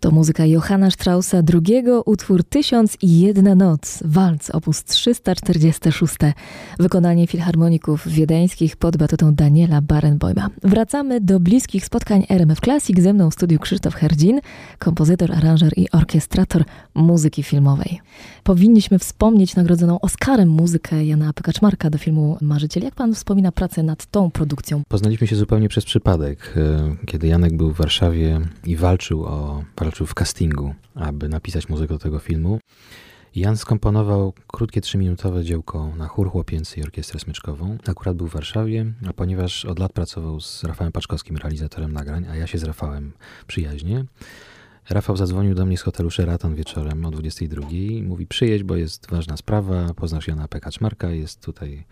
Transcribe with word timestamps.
To 0.00 0.10
muzyka 0.10 0.46
Johanna 0.46 0.90
Straussa 0.90 1.42
drugiego, 1.42 2.02
utwór 2.02 2.44
Tysiąc 2.44 2.96
i 3.02 3.20
jedna 3.20 3.54
noc, 3.54 4.02
walc 4.04 4.50
op. 4.50 4.64
346, 4.86 6.14
wykonanie 6.78 7.26
filharmoników 7.26 8.08
wiedeńskich 8.08 8.76
pod 8.76 8.96
batutą 8.96 9.34
Daniela 9.34 9.80
Barenboima. 9.80 10.50
Wracamy 10.62 11.20
do 11.20 11.40
bliskich 11.40 11.84
spotkań 11.84 12.26
RMF 12.28 12.60
Classic, 12.60 13.00
ze 13.00 13.12
mną 13.12 13.30
w 13.30 13.34
studiu 13.34 13.58
Krzysztof 13.58 13.94
Herdzin, 13.94 14.40
kompozytor, 14.78 15.32
aranżer 15.32 15.72
i 15.76 15.90
orkiestrator 15.90 16.64
muzyki 16.94 17.42
filmowej. 17.42 18.00
Powinniśmy 18.42 18.98
wspomnieć 18.98 19.56
nagrodzoną 19.56 20.00
Oscarem 20.00 20.48
muzykę 20.48 21.04
Jana 21.04 21.32
Pykaczmarka 21.32 21.90
do 21.90 21.98
filmu 21.98 22.36
Marzyciel. 22.40 22.82
Jak 22.82 22.94
pan 22.94 23.14
wspomina 23.14 23.52
pracę 23.52 23.82
nad 23.82 24.06
tą 24.06 24.30
produkcją? 24.30 24.82
Poznaliśmy 24.88 25.26
się 25.26 25.36
zupełnie 25.36 25.68
przez 25.68 25.84
przypadek, 25.84 26.54
e, 26.56 27.06
kiedy 27.06 27.26
Janek 27.26 27.56
był 27.56 27.72
w 27.72 27.76
Warszawie 27.76 28.40
i 28.66 28.76
walczył 28.76 29.24
o 29.24 29.64
walczył 29.90 30.06
w 30.06 30.14
castingu, 30.14 30.74
aby 30.94 31.28
napisać 31.28 31.68
muzykę 31.68 31.94
do 31.94 31.98
tego 31.98 32.18
filmu. 32.18 32.58
Jan 33.34 33.56
skomponował 33.56 34.32
krótkie 34.46 34.80
trzyminutowe 34.80 35.44
dziełko 35.44 35.92
na 35.96 36.08
chór 36.08 36.30
chłopięcy 36.30 36.80
i 36.80 36.82
orkiestrę 36.82 37.20
smyczkową. 37.20 37.78
Akurat 37.86 38.16
był 38.16 38.26
w 38.26 38.32
Warszawie, 38.32 38.86
a 39.08 39.12
ponieważ 39.12 39.64
od 39.64 39.78
lat 39.78 39.92
pracował 39.92 40.40
z 40.40 40.64
Rafałem 40.64 40.92
Paczkowskim, 40.92 41.36
realizatorem 41.36 41.92
nagrań, 41.92 42.26
a 42.30 42.36
ja 42.36 42.46
się 42.46 42.58
z 42.58 42.64
Rafałem 42.64 43.12
przyjaźnie, 43.46 44.04
Rafał 44.90 45.16
zadzwonił 45.16 45.54
do 45.54 45.66
mnie 45.66 45.78
z 45.78 45.82
hotelu 45.82 46.10
Sheraton 46.10 46.54
wieczorem 46.54 47.06
o 47.06 47.10
22. 47.10 47.68
Mówi 48.02 48.26
przyjedź, 48.26 48.62
bo 48.62 48.76
jest 48.76 49.10
ważna 49.10 49.36
sprawa, 49.36 49.94
poznasz 49.94 50.28
Jana 50.28 50.48
Pekaczmarka, 50.48 51.10
jest 51.10 51.40
tutaj 51.40 51.84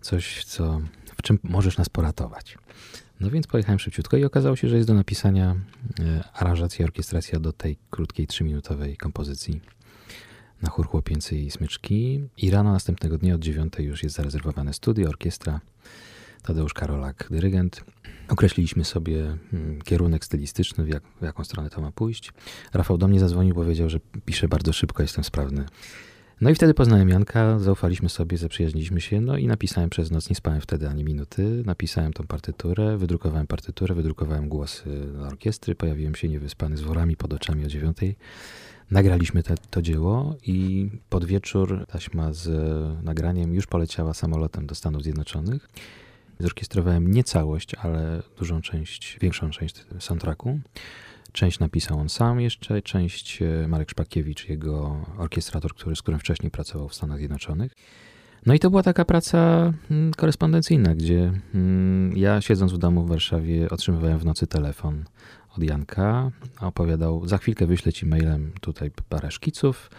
coś, 0.00 0.44
co, 0.44 0.80
w 1.16 1.22
czym 1.22 1.38
możesz 1.42 1.78
nas 1.78 1.88
poratować. 1.88 2.58
No 3.20 3.30
więc 3.30 3.46
pojechałem 3.46 3.78
szybciutko 3.78 4.16
i 4.16 4.24
okazało 4.24 4.56
się, 4.56 4.68
że 4.68 4.76
jest 4.76 4.88
do 4.88 4.94
napisania 4.94 5.56
e, 6.00 6.24
aranżacja, 6.34 6.84
orkiestracja 6.84 7.40
do 7.40 7.52
tej 7.52 7.76
krótkiej, 7.90 8.26
trzyminutowej 8.26 8.96
kompozycji 8.96 9.60
na 10.62 10.70
chór 10.70 10.86
chłopięcy 10.86 11.36
i 11.36 11.50
smyczki. 11.50 12.28
I 12.36 12.50
rano 12.50 12.72
następnego 12.72 13.18
dnia 13.18 13.34
od 13.34 13.40
dziewiątej 13.40 13.86
już 13.86 14.02
jest 14.02 14.16
zarezerwowane 14.16 14.74
studio, 14.74 15.08
orkiestra. 15.08 15.60
Tadeusz 16.42 16.74
Karolak, 16.74 17.28
dyrygent. 17.30 17.84
Określiliśmy 18.28 18.84
sobie 18.84 19.36
mm, 19.52 19.82
kierunek 19.82 20.24
stylistyczny, 20.24 20.84
w, 20.84 20.88
jak, 20.88 21.02
w 21.20 21.24
jaką 21.24 21.44
stronę 21.44 21.70
to 21.70 21.80
ma 21.80 21.92
pójść. 21.92 22.32
Rafał 22.72 22.98
do 22.98 23.08
mnie 23.08 23.20
zadzwonił, 23.20 23.54
powiedział, 23.54 23.90
że 23.90 24.00
pisze 24.24 24.48
bardzo 24.48 24.72
szybko, 24.72 25.02
jestem 25.02 25.24
sprawny. 25.24 25.64
No 26.40 26.50
i 26.50 26.54
wtedy 26.54 26.74
poznałem 26.74 27.08
Janka, 27.08 27.58
zaufaliśmy 27.58 28.08
sobie, 28.08 28.38
zaprzyjaźniliśmy 28.38 29.00
się, 29.00 29.20
no 29.20 29.36
i 29.36 29.46
napisałem 29.46 29.90
przez 29.90 30.10
noc, 30.10 30.30
nie 30.30 30.36
spałem 30.36 30.60
wtedy 30.60 30.88
ani 30.88 31.04
minuty, 31.04 31.62
napisałem 31.66 32.12
tą 32.12 32.26
partyturę, 32.26 32.96
wydrukowałem 32.96 33.46
partyturę, 33.46 33.94
wydrukowałem 33.94 34.48
głosy 34.48 34.84
orkiestry, 35.26 35.74
pojawiłem 35.74 36.14
się 36.14 36.28
niewyspany 36.28 36.76
z 36.76 36.80
worami 36.80 37.16
pod 37.16 37.32
oczami 37.32 37.64
o 37.64 37.68
dziewiątej. 37.68 38.16
Nagraliśmy 38.90 39.42
te, 39.42 39.54
to 39.70 39.82
dzieło 39.82 40.36
i 40.46 40.90
pod 41.08 41.24
wieczór 41.24 41.86
taśma 41.86 42.32
z 42.32 42.48
nagraniem 43.04 43.54
już 43.54 43.66
poleciała 43.66 44.14
samolotem 44.14 44.66
do 44.66 44.74
Stanów 44.74 45.02
Zjednoczonych. 45.02 45.68
Zorkiestrowałem 46.38 47.10
nie 47.10 47.24
całość, 47.24 47.74
ale 47.74 48.22
dużą 48.38 48.62
część, 48.62 49.18
większą 49.20 49.50
część 49.50 49.86
soundtracku. 49.98 50.60
Część 51.32 51.58
napisał 51.58 51.98
on 51.98 52.08
sam 52.08 52.40
jeszcze, 52.40 52.82
część 52.82 53.42
e, 53.42 53.68
Marek 53.68 53.90
Szpakiewicz, 53.90 54.48
jego 54.48 55.04
orkiestrator, 55.18 55.74
który, 55.74 55.96
z 55.96 56.02
którym 56.02 56.20
wcześniej 56.20 56.50
pracował 56.50 56.88
w 56.88 56.94
Stanach 56.94 57.18
Zjednoczonych. 57.18 57.74
No 58.46 58.54
i 58.54 58.58
to 58.58 58.70
była 58.70 58.82
taka 58.82 59.04
praca 59.04 59.72
mm, 59.90 60.12
korespondencyjna, 60.14 60.94
gdzie 60.94 61.32
mm, 61.54 62.16
ja 62.16 62.40
siedząc 62.40 62.72
w 62.72 62.78
domu 62.78 63.04
w 63.04 63.08
Warszawie 63.08 63.70
otrzymywałem 63.70 64.18
w 64.18 64.24
nocy 64.24 64.46
telefon 64.46 65.04
od 65.56 65.62
Janka, 65.62 66.30
opowiadał, 66.60 67.28
za 67.28 67.38
chwilkę 67.38 67.66
wyślę 67.66 67.92
ci 67.92 68.06
mailem 68.06 68.52
tutaj 68.60 68.90
parę 69.08 69.30
szkiców, 69.30 69.90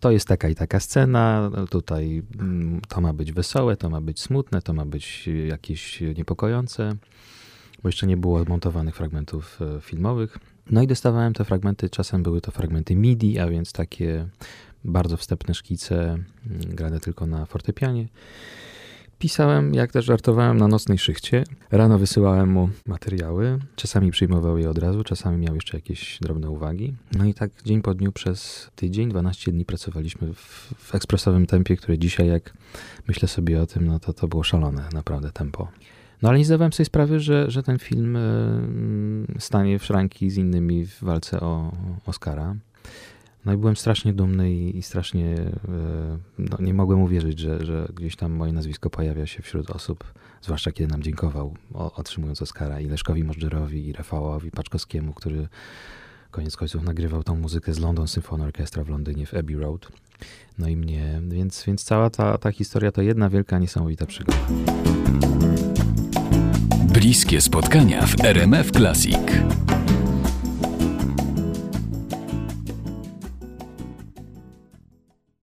to 0.00 0.10
jest 0.10 0.28
taka 0.28 0.48
i 0.48 0.54
taka 0.54 0.80
scena, 0.80 1.50
tutaj 1.70 2.22
mm, 2.38 2.80
to 2.88 3.00
ma 3.00 3.12
być 3.12 3.32
wesołe, 3.32 3.76
to 3.76 3.90
ma 3.90 4.00
być 4.00 4.20
smutne, 4.20 4.62
to 4.62 4.72
ma 4.72 4.84
być 4.84 5.28
jakieś 5.48 6.00
niepokojące, 6.00 6.96
bo 7.82 7.88
jeszcze 7.88 8.06
nie 8.06 8.16
było 8.16 8.44
montowanych 8.44 8.96
fragmentów 8.96 9.58
e, 9.62 9.80
filmowych. 9.80 10.38
No 10.70 10.82
i 10.82 10.86
dostawałem 10.86 11.32
te 11.32 11.44
fragmenty, 11.44 11.90
czasem 11.90 12.22
były 12.22 12.40
to 12.40 12.50
fragmenty 12.50 12.96
MIDI, 12.96 13.38
a 13.38 13.46
więc 13.46 13.72
takie 13.72 14.28
bardzo 14.84 15.16
wstępne 15.16 15.54
szkice, 15.54 16.02
mm, 16.02 16.24
grane 16.74 17.00
tylko 17.00 17.26
na 17.26 17.46
fortepianie. 17.46 18.08
Pisałem, 19.18 19.74
jak 19.74 19.92
też 19.92 20.04
żartowałem, 20.04 20.56
na 20.56 20.68
nocnej 20.68 20.98
szychcie. 20.98 21.44
Rano 21.70 21.98
wysyłałem 21.98 22.50
mu 22.50 22.68
materiały. 22.86 23.58
Czasami 23.76 24.10
przyjmował 24.10 24.58
je 24.58 24.70
od 24.70 24.78
razu, 24.78 25.04
czasami 25.04 25.38
miał 25.38 25.54
jeszcze 25.54 25.76
jakieś 25.76 26.18
drobne 26.20 26.50
uwagi. 26.50 26.94
No 27.18 27.24
i 27.24 27.34
tak 27.34 27.50
dzień 27.64 27.82
po 27.82 27.94
dniu 27.94 28.12
przez 28.12 28.70
tydzień, 28.76 29.08
12 29.08 29.52
dni 29.52 29.64
pracowaliśmy 29.64 30.34
w, 30.34 30.74
w 30.76 30.94
ekspresowym 30.94 31.46
tempie, 31.46 31.76
które 31.76 31.98
dzisiaj, 31.98 32.28
jak 32.28 32.52
myślę 33.08 33.28
sobie 33.28 33.62
o 33.62 33.66
tym, 33.66 33.86
no 33.86 33.98
to 33.98 34.12
to 34.12 34.28
było 34.28 34.42
szalone, 34.42 34.88
naprawdę 34.92 35.32
tempo. 35.32 35.68
No 36.22 36.28
ale 36.28 36.38
nie 36.38 36.44
zdawałem 36.44 36.72
sobie 36.72 36.84
sprawy, 36.84 37.20
że, 37.20 37.50
że 37.50 37.62
ten 37.62 37.78
film 37.78 38.16
e, 38.16 38.20
stanie 39.38 39.78
w 39.78 39.84
szranki 39.84 40.30
z 40.30 40.36
innymi 40.36 40.86
w 40.86 41.04
walce 41.04 41.40
o 41.40 41.72
Oscara. 42.06 42.56
No 43.44 43.52
i 43.52 43.56
byłem 43.56 43.76
strasznie 43.76 44.12
dumny 44.12 44.52
i, 44.52 44.78
i 44.78 44.82
strasznie 44.82 45.36
e, 45.36 46.18
no, 46.38 46.56
nie 46.60 46.74
mogłem 46.74 47.02
uwierzyć, 47.02 47.38
że, 47.38 47.64
że 47.64 47.88
gdzieś 47.94 48.16
tam 48.16 48.32
moje 48.32 48.52
nazwisko 48.52 48.90
pojawia 48.90 49.26
się 49.26 49.42
wśród 49.42 49.70
osób, 49.70 50.04
zwłaszcza 50.42 50.72
kiedy 50.72 50.92
nam 50.92 51.02
dziękował, 51.02 51.54
o, 51.74 51.92
otrzymując 51.92 52.42
Oscara 52.42 52.80
i 52.80 52.88
Leszkowi 52.88 53.24
Możdżerowi, 53.24 53.88
i 53.88 53.92
Rafałowi 53.92 54.50
Paczkowskiemu, 54.50 55.12
który 55.12 55.48
koniec 56.30 56.56
końców 56.56 56.82
nagrywał 56.82 57.22
tą 57.22 57.36
muzykę 57.36 57.74
z 57.74 57.78
London 57.78 58.08
Symphony 58.08 58.44
Orchestra 58.44 58.84
w 58.84 58.88
Londynie 58.88 59.26
w 59.26 59.34
Abbey 59.34 59.56
Road. 59.56 59.88
No 60.58 60.68
i 60.68 60.76
mnie, 60.76 61.20
więc, 61.28 61.64
więc 61.64 61.84
cała 61.84 62.10
ta, 62.10 62.38
ta 62.38 62.52
historia 62.52 62.92
to 62.92 63.02
jedna 63.02 63.30
wielka, 63.30 63.58
niesamowita 63.58 64.06
przygoda. 64.06 64.38
Bliskie 67.00 67.40
spotkania 67.40 68.06
w 68.06 68.24
RMF 68.24 68.72
Classic. 68.72 69.16